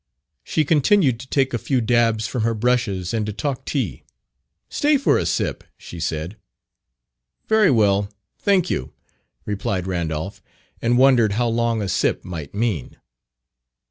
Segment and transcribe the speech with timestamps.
[0.43, 4.01] She continued to take a few dabs from her brushes and to talk tea.
[4.67, 6.37] "Stay for a sip," she said.
[7.47, 8.09] "Very well;
[8.39, 8.93] thank you,"
[9.45, 10.41] replied Randolph,
[10.81, 12.97] and wondered how long "a sip" might mean.